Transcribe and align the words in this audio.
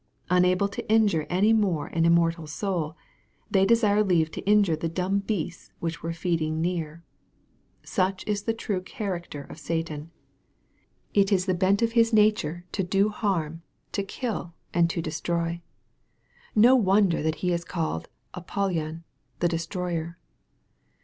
Unable 0.31 0.67
to 0.67 0.91
injure 0.91 1.27
any 1.29 1.53
more 1.53 1.85
an 1.85 2.05
immortal 2.05 2.47
soul, 2.47 2.97
they 3.51 3.67
desired 3.67 4.07
leave 4.07 4.31
to 4.31 4.41
injure 4.47 4.75
the 4.75 4.89
dumb 4.89 5.19
beasts 5.19 5.71
whict 5.79 6.01
were 6.01 6.11
feeding 6.11 6.59
near. 6.59 7.03
Such 7.83 8.25
is 8.25 8.41
the 8.41 8.53
true 8.55 8.81
character 8.81 9.43
of 9.43 9.59
Satan 9.59 10.09
It 11.13 11.31
is 11.31 11.45
the 11.45 11.53
bent 11.53 11.83
of 11.83 11.91
his 11.91 12.13
nature 12.13 12.65
to 12.71 12.83
dc 12.83 12.99
MARK, 12.99 13.13
CHAP. 13.13 13.21
V. 13.21 13.21
91 13.21 13.21
harm, 13.43 13.61
to 13.91 14.03
kill, 14.03 14.53
and 14.73 14.89
to 14.89 15.01
destroy. 15.03 15.61
No 16.55 16.75
wonder 16.75 17.21
that 17.21 17.35
he 17.45 17.53
is 17.53 17.63
called 17.63 18.09
Apollyon, 18.33 19.03
the 19.39 19.47
destroyer. 19.47 20.17